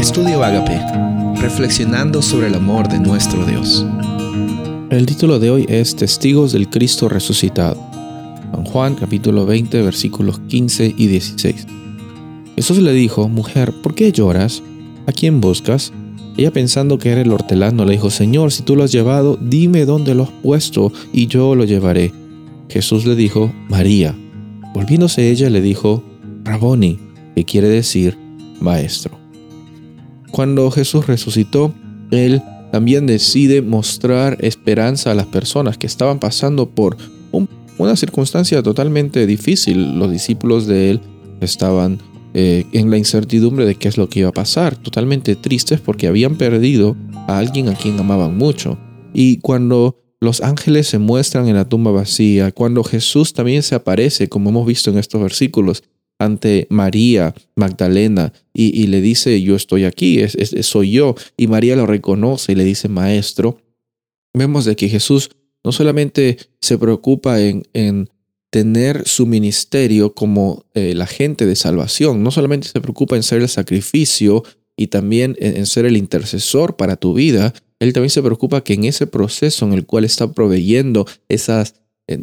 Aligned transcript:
Estudio 0.00 0.42
Agape, 0.42 0.80
reflexionando 1.42 2.22
sobre 2.22 2.46
el 2.46 2.54
amor 2.54 2.88
de 2.88 2.98
nuestro 2.98 3.44
Dios. 3.44 3.84
El 4.88 5.04
título 5.04 5.38
de 5.38 5.50
hoy 5.50 5.66
es 5.68 5.94
Testigos 5.94 6.52
del 6.52 6.70
Cristo 6.70 7.10
resucitado. 7.10 7.76
Juan 8.72 8.94
capítulo 8.94 9.44
20 9.44 9.82
versículos 9.82 10.40
15 10.48 10.94
y 10.96 11.06
16. 11.06 11.66
Jesús 12.56 12.78
le 12.78 12.94
dijo, 12.94 13.28
Mujer, 13.28 13.74
¿por 13.82 13.94
qué 13.94 14.10
lloras? 14.10 14.62
¿A 15.06 15.12
quién 15.12 15.42
buscas? 15.42 15.92
Ella 16.38 16.50
pensando 16.50 16.98
que 16.98 17.10
era 17.10 17.20
el 17.20 17.30
hortelano 17.30 17.84
le 17.84 17.92
dijo, 17.92 18.08
Señor, 18.08 18.52
si 18.52 18.62
tú 18.62 18.76
lo 18.76 18.84
has 18.84 18.92
llevado, 18.92 19.36
dime 19.38 19.84
dónde 19.84 20.14
lo 20.14 20.22
has 20.22 20.30
puesto 20.42 20.94
y 21.12 21.26
yo 21.26 21.54
lo 21.54 21.64
llevaré. 21.64 22.10
Jesús 22.70 23.04
le 23.04 23.16
dijo, 23.16 23.52
María. 23.68 24.16
Volviéndose 24.72 25.30
ella 25.30 25.50
le 25.50 25.60
dijo, 25.60 26.02
Raboni, 26.42 26.98
que 27.34 27.44
quiere 27.44 27.68
decir 27.68 28.16
maestro. 28.60 29.19
Cuando 30.30 30.70
Jesús 30.70 31.06
resucitó, 31.06 31.74
Él 32.10 32.42
también 32.70 33.06
decide 33.06 33.62
mostrar 33.62 34.38
esperanza 34.40 35.10
a 35.10 35.14
las 35.14 35.26
personas 35.26 35.76
que 35.76 35.86
estaban 35.86 36.18
pasando 36.18 36.70
por 36.70 36.96
una 37.78 37.96
circunstancia 37.96 38.62
totalmente 38.62 39.26
difícil. 39.26 39.98
Los 39.98 40.10
discípulos 40.10 40.66
de 40.66 40.90
Él 40.90 41.00
estaban 41.40 41.98
eh, 42.34 42.64
en 42.72 42.90
la 42.90 42.98
incertidumbre 42.98 43.64
de 43.64 43.74
qué 43.74 43.88
es 43.88 43.96
lo 43.96 44.08
que 44.08 44.20
iba 44.20 44.28
a 44.28 44.32
pasar, 44.32 44.76
totalmente 44.76 45.34
tristes 45.34 45.80
porque 45.80 46.06
habían 46.06 46.36
perdido 46.36 46.96
a 47.26 47.38
alguien 47.38 47.68
a 47.68 47.74
quien 47.74 47.98
amaban 47.98 48.36
mucho. 48.36 48.78
Y 49.12 49.38
cuando 49.38 49.96
los 50.20 50.42
ángeles 50.42 50.86
se 50.86 50.98
muestran 50.98 51.48
en 51.48 51.56
la 51.56 51.68
tumba 51.68 51.90
vacía, 51.90 52.52
cuando 52.52 52.84
Jesús 52.84 53.32
también 53.32 53.62
se 53.62 53.74
aparece, 53.74 54.28
como 54.28 54.50
hemos 54.50 54.66
visto 54.66 54.90
en 54.90 54.98
estos 54.98 55.20
versículos, 55.20 55.82
ante 56.20 56.66
María 56.68 57.34
Magdalena 57.56 58.32
y, 58.52 58.86
le 58.88 59.00
dice, 59.00 59.40
yo 59.40 59.56
estoy 59.56 59.84
aquí, 59.84 60.20
es, 60.20 60.36
soy 60.60 60.92
yo. 60.92 61.14
Y 61.36 61.46
María 61.46 61.76
lo 61.76 61.86
reconoce 61.86 62.52
y 62.52 62.54
le 62.54 62.64
dice, 62.64 62.88
maestro. 62.88 63.58
Vemos 64.34 64.66
de 64.66 64.76
que 64.76 64.88
Jesús 64.88 65.30
no 65.64 65.72
solamente 65.72 66.36
se 66.60 66.76
preocupa 66.76 67.40
en, 67.40 67.62
en 67.72 68.10
tener 68.50 69.08
su 69.08 69.26
ministerio 69.26 70.14
como 70.14 70.66
eh, 70.74 70.94
la 70.94 71.06
gente 71.06 71.46
de 71.46 71.56
salvación, 71.56 72.22
no 72.22 72.30
solamente 72.30 72.68
se 72.68 72.80
preocupa 72.80 73.16
en 73.16 73.22
ser 73.22 73.40
el 73.40 73.48
sacrificio 73.48 74.44
y 74.76 74.88
también 74.88 75.36
en 75.40 75.66
ser 75.66 75.84
el 75.84 75.96
intercesor 75.96 76.76
para 76.76 76.96
tu 76.96 77.14
vida, 77.14 77.54
él 77.78 77.92
también 77.92 78.10
se 78.10 78.22
preocupa 78.22 78.62
que 78.62 78.74
en 78.74 78.84
ese 78.84 79.06
proceso 79.06 79.66
en 79.66 79.72
el 79.72 79.86
cual 79.86 80.04
está 80.04 80.32
proveyendo 80.32 81.06
esas 81.28 81.74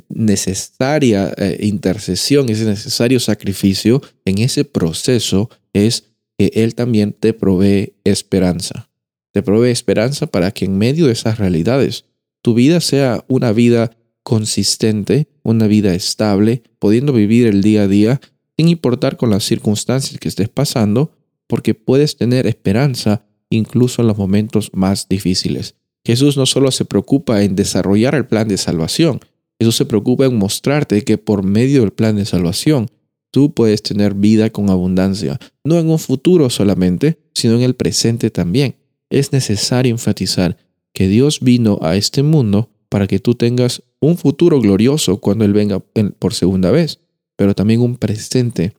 necesaria 0.10 1.34
eh, 1.38 1.58
intercesión, 1.62 2.50
ese 2.50 2.66
necesario 2.66 3.20
sacrificio, 3.20 4.02
en 4.26 4.40
ese 4.40 4.66
proceso 4.66 5.50
es 5.74 6.06
que 6.38 6.52
Él 6.54 6.76
también 6.76 7.14
te 7.14 7.34
provee 7.34 7.94
esperanza. 8.04 8.90
Te 9.32 9.44
provee 9.44 9.72
esperanza 9.72 10.28
para 10.28 10.52
que 10.52 10.66
en 10.66 10.78
medio 10.78 11.08
de 11.08 11.14
esas 11.14 11.38
realidades 11.38 12.06
tu 12.42 12.54
vida 12.54 12.80
sea 12.80 13.24
una 13.28 13.52
vida 13.52 13.92
consistente, 14.24 15.28
una 15.44 15.68
vida 15.68 15.94
estable, 15.94 16.64
pudiendo 16.80 17.14
vivir 17.14 17.48
el 17.48 17.62
día 17.62 17.84
a 17.84 17.88
día 17.88 18.22
sin 18.58 18.70
importar 18.70 19.18
con 19.18 19.30
las 19.30 19.44
circunstancias 19.44 20.20
que 20.20 20.28
estés 20.28 20.50
pasando, 20.50 21.12
porque 21.48 21.76
puedes 21.76 22.18
tener 22.18 22.48
esperanza 22.48 23.24
incluso 23.50 24.02
en 24.02 24.08
los 24.08 24.18
momentos 24.18 24.72
más 24.74 25.08
difíciles. 25.08 25.76
Jesús 26.06 26.38
no 26.38 26.46
solo 26.46 26.72
se 26.72 26.86
preocupa 26.86 27.44
en 27.44 27.56
desarrollar 27.56 28.16
el 28.16 28.26
plan 28.26 28.48
de 28.48 28.58
salvación, 28.58 29.20
Jesús 29.60 29.76
se 29.76 29.86
preocupa 29.86 30.26
en 30.26 30.38
mostrarte 30.38 31.04
que 31.04 31.18
por 31.18 31.44
medio 31.44 31.82
del 31.82 31.92
plan 31.92 32.16
de 32.16 32.26
salvación, 32.26 32.90
tú 33.32 33.54
puedes 33.54 33.82
tener 33.82 34.14
vida 34.14 34.50
con 34.50 34.70
abundancia, 34.70 35.40
no 35.64 35.78
en 35.78 35.90
un 35.90 36.00
futuro 36.00 36.50
solamente, 36.50 37.20
sino 37.34 37.56
en 37.56 37.62
el 37.62 37.76
presente 37.76 38.30
también. 38.30 38.76
Es 39.10 39.32
necesario 39.32 39.92
enfatizar 39.92 40.58
que 40.94 41.08
Dios 41.08 41.40
vino 41.42 41.80
a 41.82 41.96
este 41.96 42.24
mundo 42.24 42.70
para 42.90 43.08
que 43.08 43.20
tú 43.20 43.36
tengas 43.36 43.84
un 44.00 44.18
futuro 44.18 44.60
glorioso 44.62 45.20
cuando 45.20 45.46
Él 45.46 45.54
venga 45.54 45.80
por 46.20 46.34
segunda 46.34 46.72
vez, 46.72 47.00
pero 47.36 47.56
también 47.56 47.82
un 47.82 47.98
presente 47.98 48.74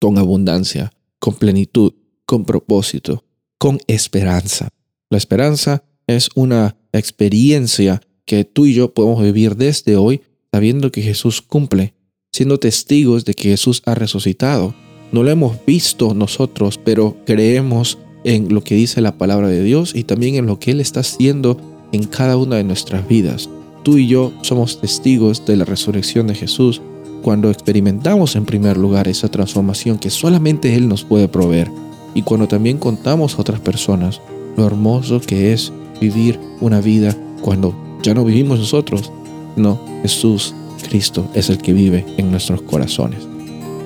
con 0.00 0.18
abundancia, 0.18 0.92
con 1.18 1.34
plenitud, 1.34 1.94
con 2.26 2.44
propósito, 2.44 3.24
con 3.58 3.78
esperanza. 3.86 4.68
La 5.10 5.18
esperanza 5.18 5.84
es 6.06 6.28
una 6.34 6.76
experiencia 6.92 8.00
que 8.24 8.44
tú 8.44 8.66
y 8.66 8.74
yo 8.74 8.92
podemos 8.92 9.22
vivir 9.22 9.56
desde 9.56 9.96
hoy 9.96 10.22
sabiendo 10.52 10.92
que 10.92 11.02
Jesús 11.02 11.40
cumple, 11.40 11.94
siendo 12.30 12.58
testigos 12.58 13.24
de 13.24 13.34
que 13.34 13.50
Jesús 13.50 13.82
ha 13.86 13.94
resucitado. 13.94 14.74
No 15.10 15.22
lo 15.22 15.30
hemos 15.30 15.56
visto 15.66 16.14
nosotros, 16.14 16.78
pero 16.82 17.16
creemos 17.24 17.98
en 18.24 18.54
lo 18.54 18.62
que 18.62 18.74
dice 18.74 19.00
la 19.00 19.16
palabra 19.18 19.48
de 19.48 19.62
Dios 19.62 19.94
y 19.94 20.04
también 20.04 20.36
en 20.36 20.46
lo 20.46 20.58
que 20.58 20.70
Él 20.70 20.80
está 20.80 21.00
haciendo 21.00 21.58
en 21.92 22.04
cada 22.04 22.36
una 22.36 22.56
de 22.56 22.64
nuestras 22.64 23.06
vidas. 23.08 23.48
Tú 23.82 23.98
y 23.98 24.06
yo 24.06 24.32
somos 24.42 24.80
testigos 24.80 25.44
de 25.44 25.56
la 25.56 25.64
resurrección 25.64 26.26
de 26.26 26.34
Jesús 26.34 26.80
cuando 27.22 27.50
experimentamos 27.50 28.36
en 28.36 28.44
primer 28.44 28.76
lugar 28.76 29.08
esa 29.08 29.28
transformación 29.28 29.98
que 29.98 30.10
solamente 30.10 30.74
Él 30.74 30.88
nos 30.88 31.04
puede 31.04 31.28
proveer 31.28 31.70
y 32.14 32.22
cuando 32.22 32.48
también 32.48 32.78
contamos 32.78 33.34
a 33.34 33.40
otras 33.40 33.60
personas 33.60 34.20
lo 34.56 34.66
hermoso 34.66 35.20
que 35.20 35.52
es 35.52 35.72
vivir 36.00 36.38
una 36.60 36.80
vida 36.80 37.16
cuando 37.40 37.74
ya 38.02 38.14
no 38.14 38.24
vivimos 38.24 38.58
nosotros, 38.58 39.12
no, 39.56 39.80
Jesús 40.02 40.54
Cristo 40.82 41.26
es 41.34 41.48
el 41.50 41.58
que 41.58 41.72
vive 41.72 42.04
en 42.16 42.30
nuestros 42.30 42.62
corazones. 42.62 43.22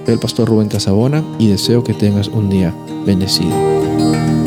Soy 0.05 0.15
el 0.15 0.21
pastor 0.21 0.49
Rubén 0.49 0.69
Casabona 0.69 1.23
y 1.39 1.49
deseo 1.49 1.85
que 1.85 1.95
tengas 1.95 2.29
un 2.29 2.49
día 2.49 2.75
bendecido. 3.05 4.46